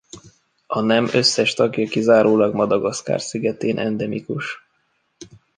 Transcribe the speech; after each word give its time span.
A 0.67 0.79
nem 0.81 1.07
összes 1.11 1.53
tagja 1.53 1.87
kizárólag 1.87 2.53
Madagaszkár 2.53 3.21
szigetén 3.21 3.77
endemikus. 3.77 4.65